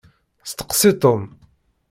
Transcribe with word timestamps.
Steqsi 0.51 0.91
Tom! 1.01 1.21